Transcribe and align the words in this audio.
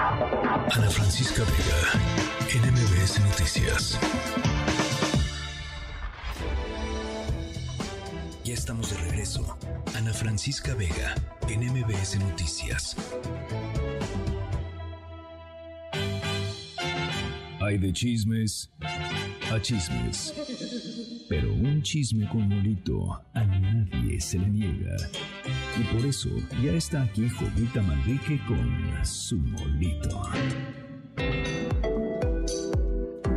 Ana 0.00 0.88
Francisca 0.90 1.42
Vega, 1.42 1.90
NMBS 2.54 3.18
Noticias. 3.18 3.98
Ya 8.44 8.54
estamos 8.54 8.90
de 8.90 8.96
regreso. 8.98 9.58
Ana 9.96 10.12
Francisca 10.12 10.72
Vega, 10.74 11.16
NMBS 11.48 12.20
Noticias. 12.20 12.94
Hay 17.60 17.78
de 17.78 17.92
chismes 17.92 18.70
a 19.50 19.60
chismes. 19.60 20.32
Pero 21.28 21.52
un 21.52 21.82
chisme 21.82 22.28
con 22.28 22.48
molito 22.48 23.20
a 23.34 23.42
nadie 23.42 24.20
se 24.20 24.38
le 24.38 24.48
niega. 24.48 24.96
Y 25.78 25.82
por 25.94 26.04
eso 26.04 26.28
ya 26.60 26.72
está 26.72 27.02
aquí 27.02 27.28
Jovita 27.28 27.80
Manrique 27.80 28.40
con 28.48 29.04
su 29.04 29.36
molito. 29.36 30.22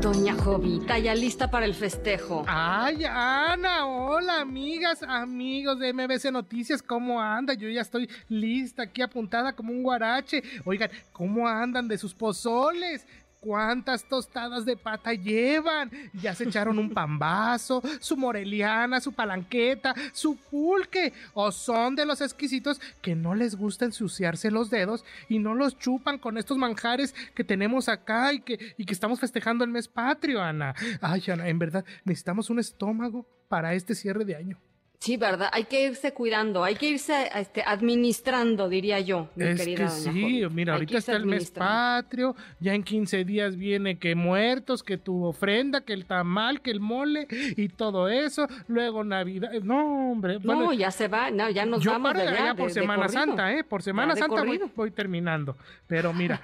Doña 0.01 0.33
Jovita, 0.33 0.97
ya 0.97 1.13
lista 1.13 1.51
para 1.51 1.67
el 1.67 1.75
festejo. 1.75 2.43
Ay, 2.47 3.05
Ana, 3.05 3.85
hola, 3.85 4.41
amigas, 4.41 5.03
amigos 5.03 5.77
de 5.77 5.93
MBC 5.93 6.31
Noticias, 6.31 6.81
¿cómo 6.81 7.21
anda? 7.21 7.53
Yo 7.53 7.69
ya 7.69 7.81
estoy 7.81 8.09
lista, 8.27 8.81
aquí 8.81 9.03
apuntada 9.03 9.53
como 9.53 9.71
un 9.71 9.83
guarache. 9.83 10.41
Oigan, 10.65 10.89
¿cómo 11.11 11.47
andan 11.47 11.87
de 11.87 11.99
sus 11.99 12.15
pozoles? 12.15 13.05
¿Cuántas 13.41 14.03
tostadas 14.03 14.65
de 14.65 14.77
pata 14.77 15.15
llevan? 15.15 15.89
Ya 16.13 16.35
se 16.35 16.43
echaron 16.43 16.77
un 16.77 16.91
pambazo, 16.91 17.81
su 17.99 18.15
moreliana, 18.15 19.01
su 19.01 19.13
palanqueta, 19.13 19.95
su 20.13 20.35
pulque. 20.35 21.11
O 21.33 21.51
son 21.51 21.95
de 21.95 22.05
los 22.05 22.21
exquisitos 22.21 22.79
que 23.01 23.15
no 23.15 23.33
les 23.33 23.55
gusta 23.55 23.85
ensuciarse 23.85 24.51
los 24.51 24.69
dedos 24.69 25.03
y 25.27 25.39
no 25.39 25.55
los 25.55 25.75
chupan 25.79 26.19
con 26.19 26.37
estos 26.37 26.59
manjares 26.59 27.15
que 27.33 27.43
tenemos 27.43 27.89
acá 27.89 28.31
y 28.31 28.41
que, 28.41 28.75
y 28.77 28.85
que 28.85 28.93
estamos 28.93 29.19
festejando 29.19 29.63
el 29.63 29.71
mes 29.71 29.87
patrio, 29.87 30.39
Ana. 30.39 30.75
Ay, 31.01 31.23
Ana, 31.27 31.47
en 31.47 31.57
verdad, 31.57 31.83
necesitamos 32.05 32.51
un 32.51 32.59
estómago 32.59 33.25
para 33.49 33.73
este 33.73 33.95
cierre 33.95 34.23
de 34.23 34.35
año. 34.35 34.59
Sí, 35.01 35.17
¿verdad? 35.17 35.49
Hay 35.51 35.63
que 35.63 35.87
irse 35.87 36.13
cuidando, 36.13 36.63
hay 36.63 36.75
que 36.75 36.89
irse 36.89 37.27
este, 37.33 37.63
administrando, 37.65 38.69
diría 38.69 38.99
yo, 38.99 39.29
mi 39.35 39.45
es 39.45 39.59
querida 39.59 39.77
que 39.77 39.83
doña 39.85 40.13
sí, 40.13 40.45
mira, 40.51 40.73
Hay 40.73 40.77
ahorita 40.77 40.97
está 40.99 41.15
el 41.15 41.25
mes 41.25 41.49
patrio, 41.49 42.35
ya 42.59 42.75
en 42.75 42.83
15 42.83 43.25
días 43.25 43.55
viene 43.55 43.97
que 43.97 44.13
muertos, 44.13 44.83
que 44.83 44.99
tu 44.99 45.25
ofrenda, 45.25 45.81
que 45.81 45.93
el 45.93 46.05
tamal, 46.05 46.61
que 46.61 46.69
el 46.69 46.81
mole 46.81 47.25
y 47.31 47.69
todo 47.69 48.09
eso, 48.09 48.45
luego 48.67 49.03
Navidad, 49.03 49.49
no, 49.63 50.11
hombre, 50.11 50.35
No, 50.35 50.41
bueno, 50.55 50.73
ya 50.73 50.91
se 50.91 51.07
va, 51.07 51.31
no, 51.31 51.49
ya 51.49 51.65
nos 51.65 51.81
yo 51.81 51.93
vamos 51.93 52.11
paro 52.13 52.23
de 52.23 52.31
de 52.31 52.37
allá, 52.37 52.53
por 52.53 52.67
de- 52.67 52.73
Semana. 52.75 53.07
Santa, 53.09 53.53
¿eh? 53.53 53.63
Por 53.63 53.81
Semana 53.81 54.15
Santa 54.15 54.43
voy, 54.43 54.61
voy 54.75 54.91
terminando. 54.91 55.57
Pero 55.87 56.13
mira, 56.13 56.39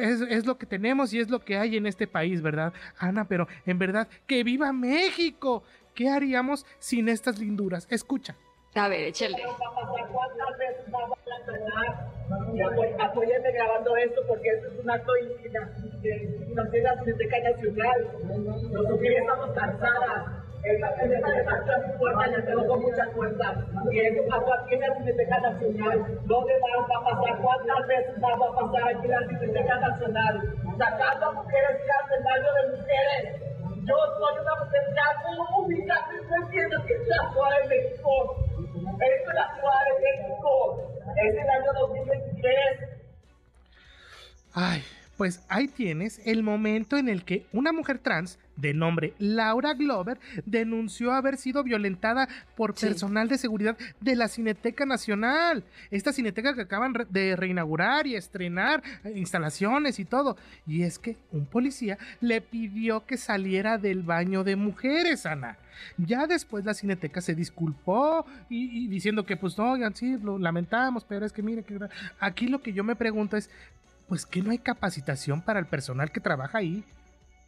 es, 0.00 0.20
es 0.22 0.46
lo 0.46 0.58
que 0.58 0.66
tenemos 0.66 1.14
y 1.14 1.20
es 1.20 1.30
lo 1.30 1.38
que 1.38 1.56
hay 1.56 1.76
en 1.76 1.86
este 1.86 2.08
país, 2.08 2.42
¿verdad, 2.42 2.72
Ana? 2.98 3.28
Pero 3.28 3.46
en 3.66 3.78
verdad, 3.78 4.08
¡que 4.26 4.42
viva 4.42 4.72
México! 4.72 5.62
¿Qué 5.94 6.08
haríamos 6.08 6.64
sin 6.78 7.08
estas 7.08 7.38
linduras? 7.38 7.86
Escucha. 7.90 8.36
A 8.74 8.88
ver, 8.88 9.00
échale. 9.02 9.36
¿Cuántas 10.12 10.58
veces 10.58 10.90
vamos 10.90 11.18
a 11.18 11.44
cenar? 11.44 12.10
Y 12.54 12.60
apoy- 12.60 12.94
apóyenme 13.00 13.52
grabando 13.52 13.96
esto 13.96 14.20
porque 14.28 14.48
esto 14.50 14.68
es 14.68 14.78
un 14.84 14.90
acto 14.90 15.12
de 15.12 15.22
la 15.50 16.94
Biblioteca 16.94 17.38
Nacional. 17.40 18.08
Nosotros 18.72 19.00
estamos 19.02 19.50
cansadas. 19.50 20.36
Esta 20.62 20.90
biblioteca 20.92 21.30
de 21.30 21.40
es 21.40 21.96
fuerza, 21.98 22.26
le 22.26 22.42
tengo 22.42 22.66
con 22.68 22.82
mucha 22.82 23.06
fuerza. 23.12 23.54
Y 23.90 23.98
eso 23.98 24.22
pasó 24.28 24.52
aquí 24.54 24.74
en 24.74 24.80
la 24.80 24.94
Biblioteca 24.94 25.40
Nacional. 25.40 26.20
¿Dónde 26.26 26.52
vamos 26.60 26.90
a 26.94 27.04
pasar? 27.04 27.38
¿Cuántas 27.42 27.86
veces 27.88 28.20
vamos 28.20 28.48
a 28.56 28.60
pasar 28.60 28.88
aquí 28.94 29.04
en 29.06 29.10
la 29.10 29.20
Biblioteca 29.26 29.76
Nacional? 29.80 30.54
Sacando 30.78 31.26
a 31.26 31.32
mujeres 31.32 31.76
que 31.82 31.90
hacen 31.90 32.24
daño 32.24 32.48
de 32.54 32.76
mujeres. 32.76 33.42
Yo 33.86 33.96
soy 34.18 34.34
una 34.40 34.54
mujer 34.56 34.80
ubicada, 35.58 36.06
no 36.28 36.44
entiendo 36.44 36.84
que 36.86 36.94
es 36.94 37.08
la 37.08 37.22
de 37.60 37.68
México. 37.68 38.46
Es 39.00 39.34
la 39.34 39.46
de 39.84 39.92
México. 40.02 40.50
Es 41.16 41.34
el 41.34 41.48
año 41.48 41.72
2023. 41.80 42.90
Ay, 44.52 44.82
pues 45.16 45.44
ahí 45.48 45.68
tienes 45.68 46.20
el 46.26 46.42
momento 46.42 46.96
en 46.96 47.08
el 47.08 47.24
que 47.24 47.46
una 47.52 47.72
mujer 47.72 47.98
trans 47.98 48.38
de 48.60 48.74
nombre 48.74 49.14
Laura 49.18 49.74
Glover 49.74 50.18
denunció 50.46 51.12
haber 51.12 51.36
sido 51.36 51.62
violentada 51.62 52.28
por 52.56 52.76
Sí. 52.76 52.86
personal 52.86 53.28
de 53.28 53.38
seguridad 53.38 53.76
de 54.00 54.16
la 54.16 54.28
Cineteca 54.28 54.84
Nacional. 54.86 55.64
Esta 55.90 56.12
cineteca 56.12 56.54
que 56.54 56.62
acaban 56.62 56.92
de 57.08 57.36
reinaugurar 57.36 58.06
y 58.06 58.14
estrenar 58.16 58.82
eh, 59.04 59.12
instalaciones 59.16 59.98
y 59.98 60.04
todo. 60.04 60.36
Y 60.66 60.82
es 60.82 60.98
que 60.98 61.16
un 61.32 61.46
policía 61.46 61.98
le 62.20 62.40
pidió 62.40 63.06
que 63.06 63.16
saliera 63.16 63.78
del 63.78 64.02
baño 64.02 64.44
de 64.44 64.56
mujeres, 64.56 65.26
Ana. 65.26 65.56
Ya 65.96 66.26
después 66.26 66.64
la 66.64 66.74
cineteca 66.74 67.20
se 67.20 67.34
disculpó 67.34 68.26
y, 68.48 68.84
y 68.84 68.88
diciendo 68.88 69.24
que 69.24 69.36
pues 69.36 69.56
no, 69.56 69.72
oigan, 69.72 69.94
sí, 69.94 70.18
lo 70.22 70.38
lamentamos, 70.38 71.04
pero 71.04 71.24
es 71.24 71.32
que 71.32 71.42
mire 71.42 71.62
que 71.62 71.78
gra-". 71.78 71.90
aquí 72.18 72.48
lo 72.48 72.60
que 72.60 72.72
yo 72.72 72.84
me 72.84 72.96
pregunto 72.96 73.36
es, 73.36 73.48
pues 74.08 74.26
que 74.26 74.42
no 74.42 74.50
hay 74.50 74.58
capacitación 74.58 75.40
para 75.40 75.60
el 75.60 75.66
personal 75.66 76.10
que 76.10 76.20
trabaja 76.20 76.58
ahí. 76.58 76.84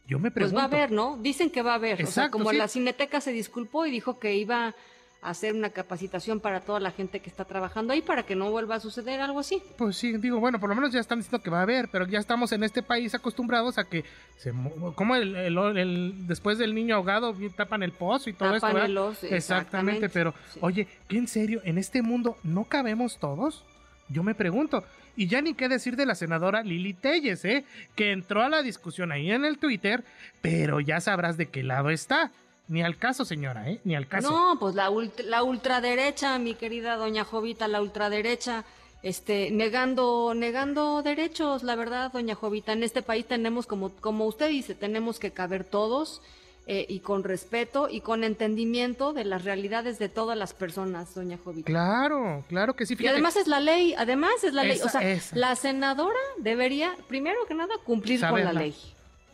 Yo 0.07 0.19
me 0.19 0.31
Pues 0.31 0.33
pregunto. 0.33 0.57
va 0.57 0.63
a 0.63 0.65
haber, 0.65 0.91
¿no? 0.91 1.17
Dicen 1.17 1.49
que 1.49 1.61
va 1.61 1.71
a 1.71 1.75
haber. 1.75 2.03
o 2.03 2.07
sea, 2.07 2.29
como 2.29 2.49
sí. 2.51 2.57
la 2.57 2.67
Cineteca 2.67 3.21
se 3.21 3.31
disculpó 3.31 3.85
y 3.85 3.91
dijo 3.91 4.19
que 4.19 4.35
iba 4.35 4.67
a 4.67 5.29
hacer 5.29 5.53
una 5.55 5.69
capacitación 5.69 6.41
para 6.41 6.59
toda 6.59 6.81
la 6.81 6.91
gente 6.91 7.21
que 7.21 7.29
está 7.29 7.45
trabajando 7.45 7.93
ahí 7.93 8.01
para 8.01 8.23
que 8.23 8.35
no 8.35 8.51
vuelva 8.51 8.75
a 8.75 8.79
suceder 8.81 9.21
algo 9.21 9.39
así. 9.39 9.63
Pues 9.77 9.95
sí, 9.95 10.17
digo, 10.17 10.41
bueno, 10.41 10.59
por 10.59 10.67
lo 10.67 10.75
menos 10.75 10.91
ya 10.91 10.99
están 10.99 11.19
diciendo 11.19 11.41
que 11.41 11.49
va 11.49 11.59
a 11.59 11.61
haber, 11.61 11.87
pero 11.87 12.05
ya 12.05 12.19
estamos 12.19 12.51
en 12.51 12.61
este 12.65 12.83
país 12.83 13.15
acostumbrados 13.15 13.77
a 13.77 13.85
que 13.85 14.03
se 14.37 14.51
mo- 14.51 14.93
como 14.93 15.15
el, 15.15 15.33
el- 15.37 15.57
el- 15.77 16.27
después 16.27 16.57
del 16.57 16.75
niño 16.75 16.95
ahogado 16.97 17.33
tapan 17.55 17.83
el 17.83 17.93
pozo 17.93 18.29
y 18.29 18.33
todo 18.33 18.51
Tapan 18.51 18.55
esto. 18.57 18.67
¿verdad? 18.73 18.85
el 18.89 18.97
oso, 18.97 19.25
exactamente, 19.27 19.37
exactamente, 19.37 20.09
pero 20.09 20.33
sí. 20.53 20.59
oye, 20.61 20.87
¿qué 21.07 21.17
en 21.17 21.29
serio 21.29 21.61
en 21.63 21.77
este 21.77 22.01
mundo 22.01 22.35
no 22.43 22.65
cabemos 22.65 23.17
todos? 23.17 23.63
Yo 24.09 24.23
me 24.23 24.35
pregunto. 24.35 24.83
Y 25.15 25.27
ya 25.27 25.41
ni 25.41 25.53
qué 25.53 25.69
decir 25.69 25.95
de 25.95 26.05
la 26.05 26.15
senadora 26.15 26.63
Lili 26.63 26.93
Telles, 26.93 27.45
¿eh? 27.45 27.65
Que 27.95 28.11
entró 28.11 28.41
a 28.41 28.49
la 28.49 28.61
discusión 28.63 29.11
ahí 29.11 29.31
en 29.31 29.45
el 29.45 29.57
Twitter, 29.59 30.03
pero 30.41 30.79
ya 30.79 30.99
sabrás 31.01 31.37
de 31.37 31.47
qué 31.49 31.63
lado 31.63 31.89
está. 31.89 32.31
Ni 32.67 32.81
al 32.81 32.97
caso, 32.97 33.25
señora, 33.25 33.69
¿eh? 33.69 33.79
Ni 33.83 33.95
al 33.95 34.07
caso. 34.07 34.31
No, 34.31 34.57
pues 34.59 34.73
la, 34.73 34.89
ult- 34.89 35.23
la 35.25 35.43
ultraderecha, 35.43 36.39
mi 36.39 36.55
querida 36.55 36.95
doña 36.95 37.25
Jovita, 37.25 37.67
la 37.67 37.81
ultraderecha, 37.81 38.63
este, 39.03 39.51
negando, 39.51 40.33
negando 40.33 41.03
derechos, 41.03 41.61
la 41.63 41.75
verdad, 41.75 42.11
doña 42.11 42.35
Jovita. 42.35 42.71
En 42.71 42.81
este 42.83 43.01
país 43.01 43.25
tenemos, 43.27 43.67
como, 43.67 43.89
como 43.95 44.25
usted 44.25 44.47
dice, 44.49 44.75
tenemos 44.75 45.19
que 45.19 45.31
caber 45.31 45.63
todos 45.65 46.21
eh, 46.65 46.85
y 46.87 46.99
con 46.99 47.23
respeto 47.23 47.89
y 47.89 47.99
con 48.01 48.23
entendimiento 48.23 49.11
de 49.13 49.25
las 49.25 49.43
realidades 49.43 49.99
de 49.99 50.07
todas 50.09 50.37
las 50.37 50.53
personas, 50.53 51.13
doña 51.13 51.37
Jovita. 51.43 51.65
Claro, 51.67 52.43
claro 52.47 52.73
que 52.75 52.85
sí. 52.85 52.95
Y 52.99 53.07
además 53.07 53.35
es 53.35 53.47
la 53.47 53.59
ley, 53.59 53.93
además 53.97 54.43
es 54.43 54.53
la 54.53 54.63
ley. 54.63 54.79
O 54.83 54.89
sea, 54.89 55.01
esa. 55.01 55.35
la 55.35 55.55
senadora 55.55 56.19
debería, 56.37 56.95
primero 57.07 57.39
que 57.47 57.53
nada, 57.53 57.73
cumplir 57.83 58.21
con 58.25 58.43
la 58.43 58.53
ley. 58.53 58.75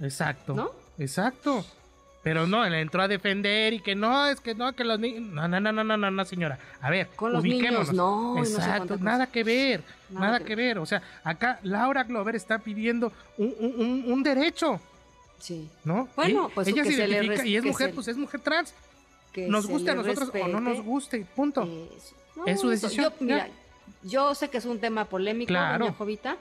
Exacto. 0.01 0.53
¿No? 0.53 0.71
Exacto. 0.97 1.65
Pero 2.21 2.45
no, 2.47 2.65
él 2.65 2.73
entró 2.73 3.01
a 3.01 3.07
defender 3.07 3.71
y 3.73 3.79
que 3.79 3.95
no, 3.95 4.27
es 4.27 4.41
que 4.41 4.53
no, 4.53 4.73
que 4.73 4.83
los 4.83 4.99
niños. 4.99 5.21
No, 5.31 5.47
no, 5.47 5.59
no, 5.59 5.71
no, 5.71 5.83
no, 5.97 6.11
no, 6.11 6.25
señora. 6.25 6.59
A 6.81 6.89
ver, 6.89 7.07
Con 7.15 7.31
los 7.31 7.41
niños, 7.43 7.93
no, 7.93 8.35
y 8.35 8.39
no 8.41 8.45
sé 8.45 8.55
Exacto, 8.55 8.97
nada 8.97 9.27
que 9.27 9.43
ver, 9.45 9.81
Nada 10.09 10.25
nada, 10.25 10.39
que 10.39 10.45
que 10.45 10.55
ver. 10.55 10.79
O 10.79 10.85
sea, 10.85 11.01
acá 11.23 11.59
Laura 11.63 12.03
Glover 12.03 12.35
está 12.35 12.59
pidiendo 12.59 13.13
un- 13.37 13.55
un- 13.59 14.11
un 14.11 14.23
derecho, 14.23 14.81
Sí. 15.39 15.69
¿no? 15.83 16.07
Bueno, 16.15 16.49
pues 16.53 16.67
ella 16.67 16.83
se 16.83 16.93
identifica 16.93 17.45
y 17.45 17.55
es 17.55 17.63
mujer, 17.65 17.89
se- 17.89 17.93
pues 17.95 18.07
es 18.07 18.17
mujer 18.17 18.41
trans. 18.41 18.73
Que 19.31 19.47
Nos 19.47 19.65
se 19.65 19.71
guste 19.71 19.91
a 19.91 19.95
nosotros 19.95 20.31
o 20.43 20.47
no 20.47 20.59
nos 20.59 20.81
guste, 20.81 21.25
punto. 21.35 21.65
No, 22.35 22.45
Es 22.45 22.59
su 22.61 22.69
decisión, 22.69 23.05
Yo, 23.05 23.11
mira, 23.19 23.47
yo 24.03 24.33
sé 24.35 24.49
que 24.49 24.57
es 24.57 24.65
un 24.65 24.79
tema 24.79 25.05
polémico, 25.05 25.49
Claro. 25.49 25.85
doña 25.85 25.95
Jovita, 25.97 26.37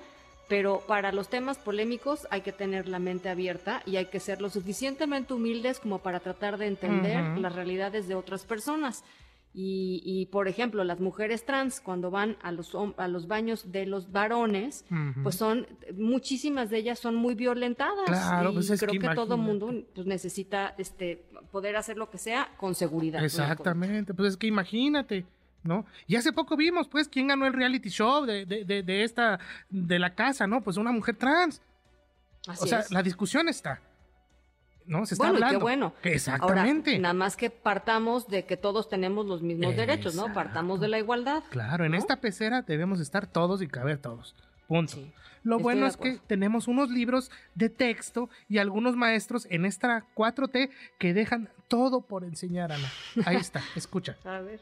pero 0.49 0.81
para 0.87 1.13
los 1.13 1.29
temas 1.29 1.59
polémicos 1.59 2.27
hay 2.31 2.41
que 2.41 2.53
tener 2.53 2.89
la 2.89 2.99
mente 2.99 3.29
abierta 3.29 3.83
y 3.85 3.97
hay 3.97 4.07
que 4.07 4.21
ser 4.21 4.41
lo 4.41 4.49
suficientemente 4.49 5.35
humildes 5.35 5.79
como 5.81 5.99
para 5.99 6.21
tratar 6.21 6.57
de 6.57 6.67
entender 6.67 7.39
las 7.39 7.55
realidades 7.55 8.09
de 8.09 8.15
otras 8.15 8.45
personas. 8.45 9.05
Y, 9.61 10.01
y, 10.05 10.27
por 10.27 10.47
ejemplo, 10.47 10.85
las 10.85 11.01
mujeres 11.01 11.45
trans, 11.45 11.81
cuando 11.81 12.13
van 12.13 12.37
a 12.43 12.53
los, 12.53 12.77
a 12.97 13.09
los 13.09 13.27
baños 13.27 13.73
de 13.73 13.87
los 13.87 14.13
varones, 14.13 14.85
pues 15.25 15.35
son, 15.35 15.67
muchísimas 15.97 16.71
de 16.71 16.79
ellas 16.79 17.01
son 17.01 17.17
muy 17.17 17.35
violentadas. 17.35 18.05
Claro, 18.07 18.51
y 18.51 18.55
pues 18.55 18.71
es 18.71 18.79
creo 18.79 18.93
que 18.93 19.01
que, 19.01 19.15
todo 19.17 19.37
mundo 19.37 19.75
pues, 19.97 20.07
necesita 20.07 20.77
este, 20.79 21.25
poder 21.51 21.75
hacer 21.75 21.97
lo 21.97 22.09
que 22.09 22.19
sea 22.19 22.55
con 22.57 22.77
seguridad. 22.77 23.25
Exactamente, 23.25 24.15
pues 24.15 24.29
es 24.29 24.37
que 24.37 24.47
imagínate, 24.47 25.27
¿no? 25.65 25.87
Y 26.07 26.15
hace 26.15 26.33
poco 26.33 26.57
vimos, 26.57 26.87
pues, 26.87 27.09
quién 27.09 27.27
ganó 27.27 27.45
el 27.45 27.53
reality 27.53 27.89
show 27.89 28.25
de, 28.25 28.47
de, 28.47 28.65
de, 28.65 28.85
de 28.85 29.03
esta, 29.03 29.41
de 29.71 29.99
la 29.99 30.15
casa, 30.15 30.47
¿no? 30.47 30.63
Pues 30.63 30.77
una 30.77 30.93
mujer 30.93 31.17
trans. 31.17 31.61
Así 32.47 32.63
o 32.63 32.67
sea, 32.69 32.79
es. 32.79 32.93
la 32.93 33.03
discusión 33.03 33.49
está. 33.49 33.81
¿No? 34.89 35.07
Se 35.07 35.15
está 35.15 35.25
bueno, 35.27 35.37
hablando. 35.37 35.59
qué 35.59 35.63
bueno. 35.63 35.93
Exactamente. 36.03 36.91
Ahora, 36.93 37.03
nada 37.03 37.15
más 37.15 37.37
que 37.37 37.51
partamos 37.51 38.27
de 38.27 38.45
que 38.47 38.57
todos 38.57 38.89
tenemos 38.89 39.27
los 39.27 39.43
mismos 39.43 39.77
derechos, 39.77 40.15
¿no? 40.15 40.33
Partamos 40.33 40.81
de 40.81 40.89
la 40.89 40.99
igualdad. 40.99 41.45
Claro, 41.51 41.85
en 41.85 41.93
¿no? 41.93 41.99
esta 41.99 42.17
pecera 42.17 42.63
debemos 42.63 42.99
estar 43.01 43.27
todos 43.27 43.63
y 43.63 43.69
caber 43.69 43.99
todos. 43.99 44.35
Punto. 44.67 44.95
Sí, 44.95 45.13
Lo 45.45 45.57
estoy 45.57 45.63
bueno 45.63 45.87
es 45.87 45.97
que 45.97 46.19
tenemos 46.27 46.69
unos 46.69 46.91
libros 46.91 47.31
de 47.55 47.69
texto 47.71 48.29
y 48.49 48.59
algunos 48.59 48.97
maestros 48.97 49.47
en 49.51 49.65
esta 49.65 50.05
4T 50.15 50.71
que 50.99 51.15
dejan 51.15 51.49
todo 51.69 52.01
por 52.01 52.25
enseñar, 52.25 52.73
Ana. 52.73 52.89
Ahí 53.27 53.37
está, 53.37 53.63
escucha. 53.77 54.17
A 54.25 54.41
ver. 54.41 54.61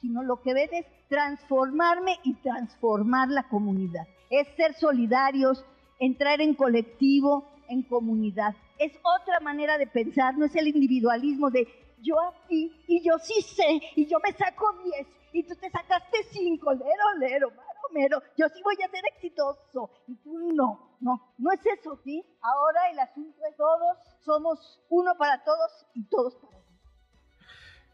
sino 0.00 0.22
lo 0.22 0.40
que 0.42 0.54
ven 0.54 0.68
es 0.72 0.86
transformarme 1.08 2.18
y 2.24 2.34
transformar 2.34 3.28
la 3.28 3.44
comunidad. 3.48 4.06
Es 4.30 4.48
ser 4.56 4.74
solidarios, 4.74 5.64
entrar 5.98 6.40
en 6.40 6.54
colectivo, 6.54 7.50
en 7.68 7.82
comunidad. 7.82 8.54
Es 8.80 8.98
otra 9.20 9.40
manera 9.40 9.76
de 9.76 9.86
pensar, 9.86 10.38
no 10.38 10.46
es 10.46 10.56
el 10.56 10.68
individualismo 10.68 11.50
de 11.50 11.68
yo 12.00 12.18
aquí 12.18 12.72
y 12.86 13.02
yo 13.02 13.18
sí 13.18 13.42
sé 13.42 13.78
y 13.94 14.06
yo 14.06 14.18
me 14.24 14.32
saco 14.32 14.72
10 14.82 15.06
y 15.32 15.42
tú 15.42 15.54
te 15.56 15.68
sacaste 15.68 16.24
5, 16.32 16.72
lero, 16.72 17.04
lero, 17.18 17.50
maro, 17.50 17.80
mero, 17.92 18.22
yo 18.38 18.48
sí 18.48 18.62
voy 18.64 18.76
a 18.82 18.88
ser 18.88 19.02
exitoso 19.14 19.90
y 20.06 20.16
tú 20.16 20.32
no, 20.54 20.96
no, 20.98 21.34
no 21.36 21.52
es 21.52 21.60
eso, 21.66 22.00
¿sí? 22.02 22.24
Ahora 22.40 22.90
el 22.90 22.98
asunto 23.00 23.38
es 23.50 23.54
todos 23.54 23.98
somos 24.24 24.80
uno 24.88 25.14
para 25.18 25.44
todos 25.44 25.86
y 25.92 26.08
todos 26.08 26.34
para 26.36 26.48
uno. 26.48 26.49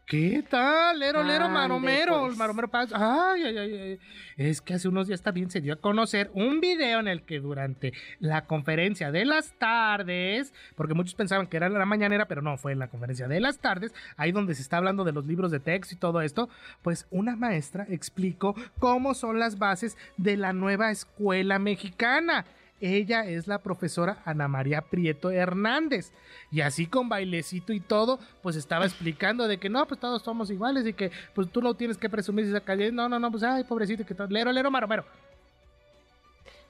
¿Qué 0.07 0.41
tal? 0.49 0.99
Lero, 0.99 1.21
lero, 1.21 1.47
Ande, 1.47 1.53
maromero. 1.53 2.21
pues. 2.21 2.37
Maromero 2.37 2.69
paz. 2.69 2.93
Ay, 2.93 3.43
ay, 3.43 3.57
ay, 3.57 3.73
ay. 3.73 3.99
Es 4.37 4.61
que 4.61 4.73
hace 4.73 4.87
unos 4.87 5.07
días 5.07 5.21
también 5.21 5.51
se 5.51 5.59
dio 5.59 5.73
a 5.73 5.75
conocer 5.75 6.31
un 6.33 6.61
video 6.61 7.01
en 7.01 7.09
el 7.09 7.23
que 7.23 7.41
durante 7.41 7.91
la 8.21 8.45
conferencia 8.45 9.11
de 9.11 9.25
las 9.25 9.51
tardes, 9.59 10.53
porque 10.75 10.93
muchos 10.93 11.13
pensaban 11.13 11.47
que 11.47 11.57
era 11.57 11.67
la 11.67 11.85
mañanera, 11.85 12.25
pero 12.29 12.41
no, 12.41 12.55
fue 12.55 12.71
en 12.71 12.79
la 12.79 12.87
conferencia 12.87 13.27
de 13.27 13.41
las 13.41 13.59
tardes, 13.59 13.93
ahí 14.15 14.31
donde 14.31 14.55
se 14.55 14.61
está 14.61 14.77
hablando 14.77 15.03
de 15.03 15.11
los 15.11 15.25
libros 15.25 15.51
de 15.51 15.59
texto 15.59 15.93
y 15.93 15.97
todo 15.97 16.21
esto, 16.21 16.47
pues 16.83 17.05
una 17.11 17.35
maestra 17.35 17.85
explicó 17.89 18.55
cómo 18.79 19.13
son 19.13 19.39
las 19.39 19.59
bases 19.59 19.97
de 20.15 20.37
la 20.37 20.53
nueva 20.53 20.89
escuela 20.89 21.59
mexicana. 21.59 22.45
Ella 22.79 23.25
es 23.25 23.47
la 23.47 23.59
profesora 23.59 24.21
Ana 24.25 24.47
María 24.47 24.81
Prieto 24.81 25.31
Hernández. 25.31 26.11
Y 26.51 26.61
así 26.61 26.85
con 26.85 27.09
bailecito 27.09 27.73
y 27.73 27.79
todo, 27.79 28.19
pues 28.43 28.55
estaba 28.55 28.85
explicando 28.85 29.47
de 29.47 29.57
que 29.57 29.69
no, 29.69 29.85
pues 29.87 29.99
todos 29.99 30.21
somos 30.21 30.49
iguales 30.51 30.85
y 30.85 30.93
que 30.93 31.11
pues 31.33 31.49
tú 31.51 31.61
no 31.61 31.73
tienes 31.73 31.97
que 31.97 32.09
presumir 32.09 32.45
esa 32.45 32.61
calle. 32.61 32.91
No, 32.91 33.09
no, 33.09 33.19
no, 33.19 33.31
pues 33.31 33.43
ay, 33.43 33.63
pobrecito, 33.63 34.05
que 34.05 34.13
todo. 34.13 34.27
Lero, 34.27 34.51
lero, 34.51 34.69
maromero. 34.71 35.05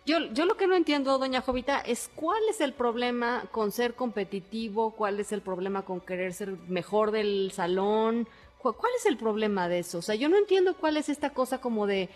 Yo, 0.06 0.19
yo 0.31 0.45
lo 0.45 0.56
que 0.56 0.68
no 0.68 0.75
entiendo, 0.75 1.18
doña 1.18 1.42
Jovita, 1.42 1.80
es 1.81 2.10
cuál 2.15 2.42
es 2.50 2.62
el 2.62 2.71
problema 2.71 3.44
con 3.51 3.74
ser 3.74 3.94
competitivo, 3.94 4.92
cuál 4.92 5.19
es 5.19 5.33
el 5.33 5.42
problema 5.42 5.81
con 5.81 6.00
querer 6.00 6.33
ser 6.33 6.56
mejor 6.69 7.12
del 7.12 7.51
salón, 7.53 8.25
Cu- 8.57 8.71
cuál 8.74 8.94
es 8.98 9.06
el 9.06 9.18
problema 9.18 9.68
de 9.68 9.80
eso. 9.80 9.98
O 9.98 10.01
sea, 10.01 10.15
yo 10.15 10.30
no 10.30 10.38
entiendo 10.38 10.75
cuál 10.77 10.95
es 10.95 11.10
esta 11.10 11.31
cosa 11.31 11.60
como 11.60 11.88
de, 11.88 12.10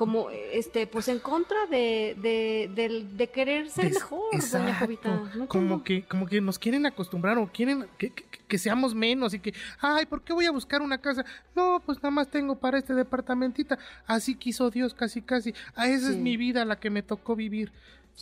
como, 0.00 0.30
este, 0.30 0.86
pues 0.86 1.08
en 1.08 1.18
contra 1.18 1.66
de, 1.66 2.16
de, 2.22 3.04
de 3.12 3.26
querer 3.28 3.68
ser 3.68 3.84
Des- 3.84 3.94
mejor, 3.96 4.22
doña 4.50 4.74
Jovita. 4.78 5.22
No 5.34 5.46
como 5.46 5.84
que, 5.84 6.04
como 6.06 6.24
que 6.26 6.40
nos 6.40 6.58
quieren 6.58 6.86
acostumbrar 6.86 7.36
o 7.36 7.52
quieren 7.52 7.86
que, 7.98 8.08
que- 8.14 8.24
que 8.48 8.56
seamos 8.56 8.94
menos 8.94 9.34
y 9.34 9.40
que, 9.40 9.52
ay, 9.78 10.06
¿por 10.06 10.22
qué 10.22 10.32
voy 10.32 10.46
a 10.46 10.50
buscar 10.52 10.80
una 10.80 10.96
casa? 11.02 11.22
No, 11.54 11.82
pues 11.84 11.98
nada 11.98 12.12
más 12.12 12.28
tengo 12.30 12.58
para 12.58 12.78
este 12.78 12.94
departamentita. 12.94 13.78
Así 14.06 14.36
quiso 14.36 14.70
Dios, 14.70 14.94
casi, 14.94 15.20
casi. 15.20 15.52
A 15.74 15.86
esa 15.86 16.08
es 16.08 16.16
mi 16.16 16.38
vida 16.38 16.64
la 16.64 16.80
que 16.80 16.88
me 16.88 17.02
tocó 17.02 17.36
vivir. 17.36 17.70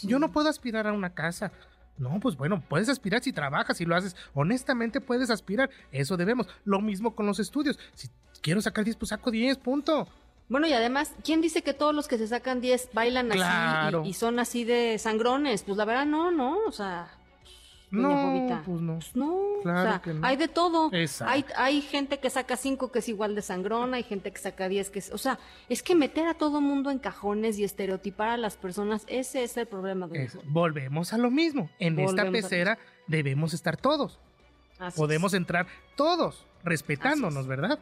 Yo 0.03 0.19
no 0.19 0.33
puedo 0.33 0.49
aspirar 0.49 0.89
a 0.89 0.93
una 0.93 1.15
casa. 1.15 1.53
No, 1.97 2.19
pues 2.19 2.37
bueno, 2.37 2.61
puedes 2.69 2.89
aspirar 2.89 3.23
si 3.23 3.33
trabajas 3.33 3.81
y 3.81 3.85
lo 3.85 3.95
haces. 3.95 4.17
Honestamente 4.35 5.01
puedes 5.01 5.31
aspirar. 5.31 5.71
Eso 5.93 6.17
debemos. 6.17 6.49
Lo 6.65 6.81
mismo 6.81 7.15
con 7.15 7.25
los 7.27 7.39
estudios. 7.39 7.79
Si 7.95 8.09
quiero 8.43 8.61
sacar 8.61 8.85
10, 8.85 8.97
pues 8.97 9.11
saco 9.11 9.31
10, 9.31 9.59
punto. 9.59 10.09
Bueno, 10.49 10.67
y 10.67 10.73
además, 10.73 11.13
¿quién 11.25 11.41
dice 11.41 11.63
que 11.63 11.75
todos 11.75 11.95
los 11.95 12.09
que 12.09 12.17
se 12.19 12.27
sacan 12.27 12.61
10 12.61 12.91
bailan 12.95 13.29
Claro. 13.29 14.01
así 14.01 14.09
y, 14.09 14.11
y 14.11 14.15
son 14.15 14.39
así 14.39 14.65
de 14.65 14.99
sangrones? 14.99 15.63
Pues 15.63 15.77
la 15.77 15.85
verdad, 15.85 16.07
no, 16.07 16.31
no, 16.31 16.57
o 16.67 16.73
sea, 16.73 17.11
No, 17.91 18.09
Jovita. 18.17 18.63
pues 18.65 18.81
no. 18.81 18.95
Pues 18.95 19.17
no, 19.17 19.39
Claro 19.63 19.81
o 19.81 19.93
sea, 19.93 20.01
que 20.03 20.15
no. 20.15 20.27
hay 20.27 20.37
de 20.37 20.49
todo. 20.49 20.89
Exacto. 20.93 21.33
Hay, 21.33 21.45
hay 21.57 21.81
gente 21.83 22.19
que 22.19 22.31
saca 22.31 22.57
5 22.57 22.91
que 22.93 23.01
es 23.01 23.09
igual 23.09 23.35
de 23.35 23.43
sangrona, 23.43 23.97
hay 23.99 24.03
gente 24.05 24.31
que 24.31 24.39
saca 24.39 24.69
10 24.69 24.89
que 24.91 25.01
es... 25.01 25.11
O 25.13 25.19
sea, 25.19 25.39
es 25.69 25.83
que 25.83 25.95
meter 25.95 26.27
a 26.29 26.35
todo 26.35 26.61
mundo 26.63 26.91
en 26.91 26.99
cajones 26.99 27.59
y 27.59 27.65
estereotipar 27.65 28.29
a 28.31 28.37
las 28.39 28.57
personas, 28.57 29.05
ese 29.07 29.43
es 29.43 29.57
el 29.59 29.67
problema. 29.67 30.07
doña 30.07 30.23
Es- 30.23 30.39
volvemos 30.45 31.13
a 31.13 31.19
lo 31.19 31.31
mismo. 31.31 31.71
En 31.79 31.99
esta 31.99 32.25
Volvemos 32.25 32.43
pecera 32.43 32.79
debemos 33.07 33.53
estar 33.53 33.77
todos. 33.77 34.19
Así 34.79 34.97
Podemos 34.97 35.33
es. 35.35 35.39
entrar 35.39 35.67
todos, 35.97 36.47
respetándonos. 36.65 37.47
¿verdad? 37.47 37.79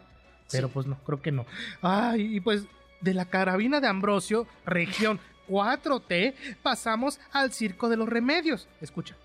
Pero 0.50 0.68
Sí. 0.68 0.74
pues 0.74 0.86
no, 0.86 0.98
creo 1.04 1.20
que 1.20 1.32
no. 1.32 1.46
Ay, 1.82 2.36
y 2.36 2.40
pues 2.40 2.66
de 3.00 3.14
la 3.14 3.26
carabina 3.26 3.80
de 3.80 3.88
Ambrosio, 3.88 4.46
región 4.64 5.18
4T, 5.48 6.34
pasamos 6.62 7.20
al 7.32 7.52
circo 7.52 7.88
de 7.88 7.96
los 7.96 8.08
remedios. 8.08 8.68
Escucha. 8.80 9.16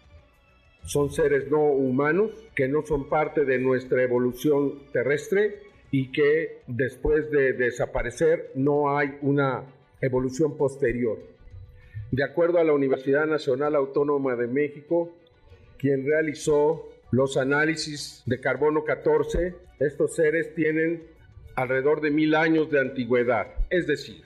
son 0.83 1.11
seres 1.11 1.49
no 1.51 1.59
humanos 1.61 2.31
que 2.55 2.67
no 2.67 2.81
son 2.83 3.07
parte 3.07 3.45
de 3.45 3.59
nuestra 3.59 4.01
evolución 4.01 4.79
terrestre 4.91 5.61
y 5.91 6.11
que 6.11 6.63
después 6.65 7.29
de 7.29 7.53
desaparecer 7.53 8.51
no 8.55 8.97
hay 8.97 9.15
una 9.21 9.63
evolución 10.01 10.57
posterior. 10.57 11.19
De 12.11 12.23
acuerdo 12.23 12.57
a 12.57 12.63
la 12.63 12.73
Universidad 12.73 13.27
Nacional 13.27 13.75
Autónoma 13.75 14.35
de 14.35 14.47
México, 14.47 15.15
quien 15.77 16.03
realizó 16.05 16.89
los 17.11 17.37
análisis 17.37 18.23
de 18.25 18.39
carbono 18.39 18.83
14, 18.83 19.55
estos 19.79 20.15
seres 20.15 20.55
tienen 20.55 21.03
alrededor 21.55 22.01
de 22.01 22.11
mil 22.11 22.35
años 22.35 22.71
de 22.71 22.79
antigüedad, 22.79 23.47
es 23.69 23.87
decir, 23.87 24.23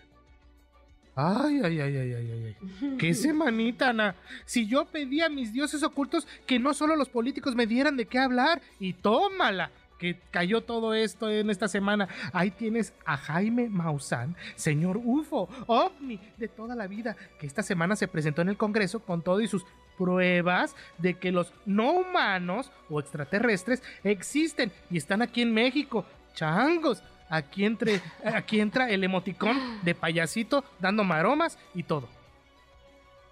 Ay, 1.18 1.62
ay, 1.64 1.80
ay, 1.80 1.96
ay, 1.96 2.14
ay, 2.14 2.32
ay, 2.32 2.56
ay. 2.82 2.98
Qué 2.98 3.14
semanita, 3.14 3.92
Ana. 3.92 4.16
Si 4.44 4.68
yo 4.68 4.84
pedía 4.84 5.28
a 5.28 5.30
mis 5.30 5.54
dioses 5.54 5.82
ocultos 5.82 6.28
que 6.46 6.60
no 6.60 6.74
solo 6.74 6.98
los 6.98 7.08
políticos 7.08 7.56
me 7.56 7.66
dieran 7.66 7.96
de 7.96 8.06
qué 8.06 8.20
hablar, 8.20 8.62
y 8.82 8.92
tómala, 8.92 9.72
que 9.98 10.20
cayó 10.32 10.62
todo 10.62 10.94
esto 10.94 11.30
en 11.30 11.50
esta 11.50 11.68
semana. 11.68 12.08
Ahí 12.34 12.52
tienes 12.52 12.94
a 13.06 13.18
Jaime 13.18 13.70
Maussan, 13.70 14.36
señor 14.56 14.98
UFO, 14.98 15.48
ovni 15.68 16.20
de 16.38 16.48
toda 16.48 16.76
la 16.76 16.88
vida, 16.88 17.16
que 17.40 17.48
esta 17.48 17.64
semana 17.64 17.96
se 17.96 18.08
presentó 18.08 18.42
en 18.42 18.50
el 18.50 18.58
Congreso 18.58 19.00
con 19.00 19.22
todo 19.22 19.42
y 19.42 19.48
sus 19.48 19.66
pruebas 19.98 20.76
de 20.98 21.16
que 21.16 21.32
los 21.32 21.52
no 21.66 21.92
humanos 21.92 22.72
o 22.90 23.00
extraterrestres 23.00 23.82
existen 24.04 24.72
y 24.92 24.98
están 24.98 25.22
aquí 25.22 25.42
en 25.42 25.54
México. 25.54 26.06
Changos, 26.36 27.02
aquí, 27.30 27.66
entre, 27.66 28.02
aquí 28.26 28.60
entra 28.60 28.90
el 28.90 29.04
emoticón 29.04 29.58
de 29.84 29.96
payasito 29.96 30.64
dando 30.80 31.04
maromas 31.04 31.58
y 31.74 31.84
todo. 31.84 32.08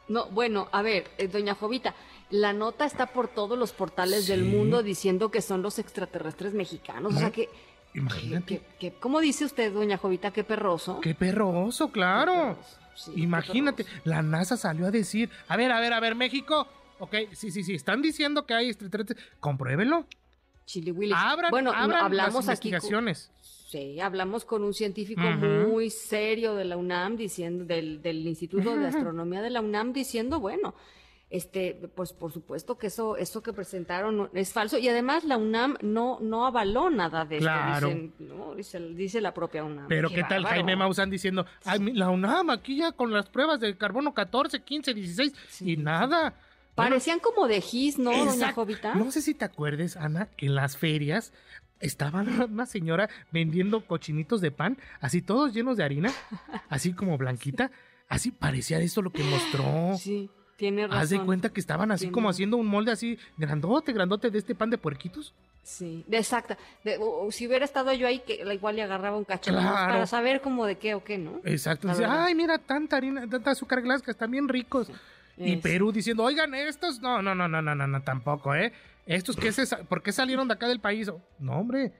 No, 0.07 0.25
bueno, 0.27 0.67
a 0.71 0.81
ver, 0.81 1.09
eh, 1.17 1.27
doña 1.27 1.55
Jovita, 1.55 1.95
la 2.29 2.51
nota 2.51 2.85
está 2.85 3.05
por 3.07 3.29
todos 3.29 3.57
los 3.57 3.71
portales 3.71 4.27
del 4.27 4.43
mundo 4.43 4.83
diciendo 4.83 5.31
que 5.31 5.41
son 5.41 5.61
los 5.61 5.79
extraterrestres 5.79 6.53
mexicanos. 6.53 7.15
O 7.15 7.19
sea 7.19 7.31
que, 7.31 7.47
Imagínate. 7.93 8.45
que, 8.45 8.61
que- 8.91 8.99
¿cómo 8.99 9.21
dice 9.21 9.45
usted, 9.45 9.71
doña 9.71 9.97
Jovita? 9.97 10.31
Qué 10.31 10.43
perroso. 10.43 10.99
Qué 10.99 11.15
perroso, 11.15 11.87
Qué 11.87 11.93
claro. 11.93 12.33
perroso, 12.33 12.77
sí, 12.95 13.11
Imagínate, 13.15 13.85
la 14.03 14.21
NASA 14.21 14.57
salió 14.57 14.87
a 14.87 14.91
decir, 14.91 15.29
a 15.47 15.57
ver, 15.57 15.71
a 15.71 15.79
ver, 15.79 15.93
a 15.93 15.99
ver, 15.99 16.15
México. 16.15 16.67
Ok, 16.99 17.15
sí, 17.33 17.51
sí, 17.51 17.63
sí, 17.63 17.73
están 17.73 18.01
diciendo 18.01 18.45
que 18.45 18.53
hay 18.53 18.69
extraterrestres. 18.69 19.19
Compruébelo. 19.39 20.05
Chili 20.65 20.91
Willy. 20.91 21.13
Abran, 21.15 21.51
bueno, 21.51 21.71
no, 21.73 21.77
abran 21.77 22.05
hablamos 22.05 22.45
las 22.45 22.57
aquí. 22.57 22.69
con- 22.69 22.75
investigaciones. 22.75 23.31
Sí, 23.41 23.99
hablamos 23.99 24.45
con 24.45 24.63
un 24.63 24.73
científico 24.73 25.21
muy 25.21 25.89
serio 25.89 26.53
de 26.53 26.63
la 26.63 26.77
UNAM 26.77 27.17
diciendo 27.17 27.65
del, 27.65 28.01
del 28.01 28.25
Instituto 28.27 28.77
de 28.77 28.87
Astronomía 28.87 29.41
de 29.41 29.49
la 29.49 29.61
UNAM 29.61 29.91
diciendo, 29.93 30.39
bueno, 30.39 30.75
este, 31.33 31.73
pues 31.95 32.13
por 32.13 32.31
supuesto 32.31 32.77
que 32.77 32.87
eso, 32.87 33.17
eso 33.17 33.41
que 33.41 33.53
presentaron 33.53 34.15
no- 34.15 34.29
es 34.33 34.53
falso 34.53 34.77
y 34.77 34.87
además 34.87 35.23
la 35.23 35.35
UNAM 35.37 35.77
no, 35.81 36.19
no 36.21 36.45
avaló 36.45 36.91
nada 36.91 37.25
de 37.25 37.37
esto, 37.37 37.49
dicen, 37.87 38.13
¿no? 38.19 38.53
dice, 38.53 38.79
dice 38.79 39.19
la 39.19 39.33
propia 39.33 39.63
UNAM. 39.63 39.87
Pero 39.87 40.09
qué 40.09 40.21
tal 40.21 40.43
bárbaro. 40.43 40.49
Jaime 40.49 40.75
Maussan 40.75 41.09
diciendo, 41.09 41.45
Ay, 41.65 41.79
la 41.93 42.11
UNAM 42.11 42.51
aquí 42.51 42.77
ya 42.77 42.91
con 42.91 43.11
las 43.11 43.29
pruebas 43.29 43.59
de 43.59 43.75
carbono 43.75 44.13
14, 44.13 44.61
15, 44.61 44.93
16 44.93 45.33
Sí, 45.49 45.71
y 45.71 45.77
nada. 45.77 46.35
Parecían 46.75 47.19
como 47.19 47.47
de 47.47 47.61
gis, 47.61 47.97
¿no, 47.97 48.11
doña. 48.11 48.53
Jovita? 48.53 48.93
No 48.93 49.09
sé 49.11 49.21
si 49.21 49.33
te 49.33 49.43
acuerdes, 49.45 49.97
Ana, 49.97 50.27
que 50.37 50.45
en 50.45 50.53
las 50.55 50.77
ferias 50.77 51.33
estaba 51.79 52.21
una 52.49 52.65
señora 52.67 53.09
vendiendo 53.31 53.85
cochinitos 53.87 54.39
de 54.39 54.51
pan, 54.51 54.77
así 55.01 55.23
todos 55.23 55.51
llenos 55.53 55.77
de 55.77 55.83
harina, 55.83 56.11
así 56.69 56.93
como 56.93 57.17
blanquita. 57.17 57.71
Así 58.07 58.29
parecía 58.31 58.77
esto 58.79 59.01
lo 59.01 59.09
que 59.11 59.23
mostró. 59.23 59.95
Sí, 59.97 60.29
tiene 60.63 60.87
razón. 60.87 61.01
Haz 61.01 61.09
de 61.09 61.19
cuenta 61.19 61.49
que 61.49 61.59
estaban 61.59 61.91
así 61.91 62.03
Tiene- 62.05 62.13
como 62.13 62.29
haciendo 62.29 62.55
un 62.55 62.67
molde 62.67 62.91
así 62.93 63.19
grandote, 63.37 63.91
grandote 63.91 64.29
de 64.29 64.37
este 64.39 64.55
pan 64.55 64.69
de 64.69 64.77
puerquitos. 64.77 65.33
Sí, 65.61 66.05
de- 66.07 66.17
exacta. 66.19 66.57
De- 66.85 66.97
o- 66.99 67.25
o 67.25 67.31
si 67.33 67.45
hubiera 67.47 67.65
estado 67.65 67.91
yo 67.93 68.07
ahí, 68.07 68.19
que 68.19 68.35
igual 68.53 68.77
le 68.77 68.83
agarraba 68.83 69.17
un 69.17 69.25
cacho 69.25 69.51
nomás 69.51 69.71
Claro. 69.73 69.93
para 69.93 70.07
saber 70.07 70.39
como 70.39 70.65
de 70.65 70.77
qué 70.77 70.93
o 70.95 71.03
qué, 71.03 71.17
¿no? 71.17 71.41
Exacto. 71.43 71.89
Dice, 71.89 72.05
ay, 72.05 72.33
mira, 72.33 72.57
tanta 72.59 72.95
harina, 72.95 73.27
tanta 73.27 73.51
azúcar 73.51 73.81
glass 73.81 74.01
que 74.01 74.11
están 74.11 74.31
bien 74.31 74.47
ricos. 74.47 74.89
Y 75.35 75.53
Es- 75.55 75.61
Perú 75.61 75.91
diciendo, 75.91 76.23
oigan, 76.23 76.53
estos, 76.55 77.01
no, 77.01 77.21
no, 77.21 77.35
no, 77.35 77.49
no, 77.49 77.61
no, 77.61 77.75
no, 77.75 77.85
no, 77.87 78.01
tampoco, 78.03 78.55
¿eh? 78.55 78.71
Estos, 79.05 79.35
¿qué 79.35 79.51
se, 79.51 79.65
¿por 79.85 80.01
qué 80.01 80.13
salieron 80.13 80.47
de 80.47 80.53
acá 80.53 80.67
del 80.69 80.79
país? 80.79 81.11
No, 81.39 81.59
hombre. 81.59 81.91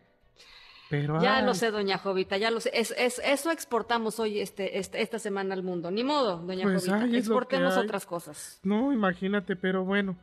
Pero, 0.93 1.19
Ya 1.19 1.37
ay, 1.37 1.45
lo 1.45 1.55
sé, 1.55 1.71
doña 1.71 1.97
Jovita, 1.97 2.37
ya 2.37 2.51
lo 2.51 2.59
sé. 2.59 2.69
Es, 2.71 2.93
es- 2.97 3.19
eso 3.25 3.49
exportamos 3.49 4.19
hoy 4.19 4.39
este, 4.39 4.77
este, 4.77 5.01
esta 5.01 5.17
semana 5.17 5.55
al 5.55 5.63
mundo. 5.63 5.89
Ni 5.89 6.03
modo, 6.03 6.37
doña 6.37 6.65
Pues, 6.65 6.85
Jovita. 6.87 7.03
ay, 7.05 7.15
Exportemos 7.17 7.75
otras 7.77 8.05
cosas. 8.05 8.59
No, 8.61 8.93
imagínate, 8.93 9.55
pero 9.55 9.83
bueno. 9.83 10.15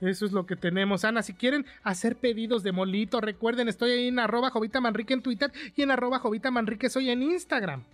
Eso 0.00 0.26
es 0.26 0.32
lo 0.32 0.44
que 0.44 0.56
tenemos. 0.56 1.04
Ana, 1.04 1.22
si 1.22 1.32
quieren 1.32 1.64
hacer 1.84 2.16
pedidos 2.16 2.64
de 2.64 2.72
molito, 2.72 3.20
recuerden, 3.20 3.68
estoy 3.68 3.92
ahí 3.92 4.08
en 4.08 4.18
arroba 4.18 4.50
Jovita 4.50 4.80
Manrique 4.80 5.14
en 5.14 5.22
Twitter 5.22 5.52
y 5.76 5.82
en 5.82 5.92
arroba 5.92 6.18
Jovita 6.18 6.50
Manrique 6.50 6.90
soy 6.90 7.08
en 7.10 7.22
Instagram. 7.22 7.84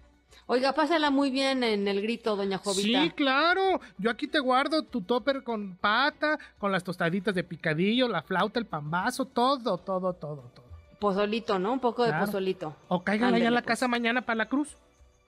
Oiga, 0.47 0.73
pásala 0.73 1.11
muy 1.11 1.31
bien 1.31 1.63
en 1.63 1.87
el 1.87 2.01
grito, 2.01 2.35
doña 2.35 2.57
Jovita. 2.59 3.03
Sí, 3.05 3.11
claro. 3.11 3.79
Yo 3.99 4.11
aquí 4.11 4.27
te 4.27 4.41
guardo 4.41 4.83
tu 4.85 5.03
topper 5.03 5.45
con 5.45 5.77
pata, 5.77 6.39
con 6.59 6.73
las 6.73 6.83
tostaditas 6.83 7.35
de 7.35 7.45
picadillo, 7.45 8.09
la 8.09 8.23
flauta, 8.23 8.59
el 8.59 8.67
pambazo, 8.67 9.27
todo, 9.27 9.77
todo, 9.77 10.15
todo, 10.15 10.51
todo. 10.55 10.72
Pozolito, 11.03 11.59
¿no? 11.59 11.73
Un 11.73 11.81
poco 11.81 12.05
de 12.05 12.13
pozolito. 12.13 12.77
O 12.87 13.03
caigan 13.03 13.35
allá 13.35 13.49
a 13.49 13.51
la 13.51 13.61
pues. 13.63 13.67
casa 13.73 13.89
mañana 13.89 14.23
para 14.23 14.37
la 14.37 14.47
cruz. 14.47 14.77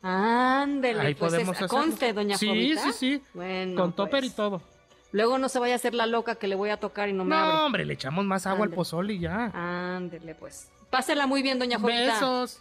Ándele, 0.03 1.01
Ahí 1.01 1.15
pues 1.17 1.33
podemos 1.33 1.57
es- 1.57 1.63
hacerlo. 1.65 1.83
conste, 1.85 2.13
doña 2.13 2.39
Sí, 2.39 2.47
Jovita. 2.47 2.83
sí, 2.83 2.93
sí. 2.93 3.23
Bueno, 3.35 3.81
con 3.81 3.93
topper 3.93 4.21
pues. 4.21 4.33
y 4.33 4.37
todo. 4.37 4.63
Luego 5.11 5.39
no 5.39 5.49
se 5.49 5.59
vaya 5.59 5.73
a 5.75 5.77
hacer 5.77 5.93
la 5.95 6.07
loca 6.07 6.37
que 6.37 6.47
le 6.47 6.55
voy 6.55 6.71
a 6.71 6.77
tocar 6.77 7.09
y 7.09 7.13
no 7.13 7.25
me 7.25 7.31
No, 7.35 7.43
abre. 7.43 7.59
hombre, 7.65 7.85
le 7.87 7.95
echamos 7.95 8.25
más 8.25 8.47
agua 8.47 8.67
al 8.67 8.71
pozole 8.73 9.15
y 9.15 9.19
ya. 9.19 9.47
Ándele, 9.97 10.37
pues. 10.37 10.69
Pásela 10.91 11.27
muy 11.27 11.43
bien, 11.43 11.59
doña 11.59 11.79
Jovita. 11.81 12.13
Besos. 12.15 12.61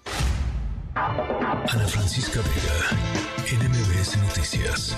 Ana 0.96 1.88
Francisca 1.88 2.40
Vega, 2.40 3.64
NMBS 3.64 4.18
Noticias. 4.24 4.98